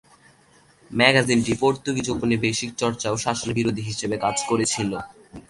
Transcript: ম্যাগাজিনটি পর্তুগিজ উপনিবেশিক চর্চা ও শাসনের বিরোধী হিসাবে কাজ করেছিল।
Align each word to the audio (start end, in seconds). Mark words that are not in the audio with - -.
ম্যাগাজিনটি 0.91 1.53
পর্তুগিজ 1.61 2.07
উপনিবেশিক 2.15 2.71
চর্চা 2.81 3.07
ও 3.13 3.17
শাসনের 3.25 3.57
বিরোধী 3.57 3.83
হিসাবে 3.89 4.15
কাজ 4.25 4.37
করেছিল। 4.49 4.91